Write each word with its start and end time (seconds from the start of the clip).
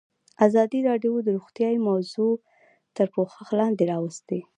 ازادي 0.47 0.79
راډیو 0.89 1.13
د 1.23 1.27
روغتیا 1.37 1.69
موضوع 1.89 2.33
تر 2.95 3.07
پوښښ 3.13 3.47
لاندې 3.59 3.83
راوستې. 3.91 4.39